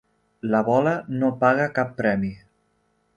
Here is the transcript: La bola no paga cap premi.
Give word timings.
La 0.53 0.61
bola 0.69 0.93
no 1.23 1.29
paga 1.45 1.69
cap 1.79 1.93
premi. 2.03 2.33